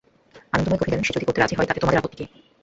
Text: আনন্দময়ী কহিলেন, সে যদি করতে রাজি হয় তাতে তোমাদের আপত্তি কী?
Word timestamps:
আনন্দময়ী 0.53 0.79
কহিলেন, 0.79 1.01
সে 1.03 1.11
যদি 1.13 1.25
করতে 1.25 1.39
রাজি 1.41 1.55
হয় 1.55 1.67
তাতে 1.67 1.81
তোমাদের 1.81 1.99
আপত্তি 1.99 2.15
কী? 2.19 2.25